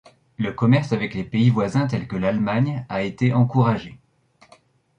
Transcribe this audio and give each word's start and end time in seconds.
Le 0.39 0.51
commerce 0.51 0.93
avec 0.93 1.13
les 1.13 1.23
pays 1.23 1.51
voisins 1.51 1.85
tels 1.85 2.07
que 2.07 2.15
l'Allemagne 2.15 2.87
a 2.89 3.03
été 3.03 3.33
encouragé. 3.35 3.99